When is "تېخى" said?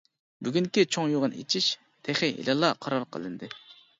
2.09-2.31